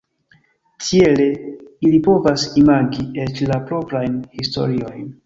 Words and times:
Tiele 0.85 1.27
ili 1.89 1.99
povas 2.07 2.45
imagi 2.63 3.05
eĉ 3.27 3.43
la 3.53 3.59
proprajn 3.69 4.17
historiojn. 4.39 5.07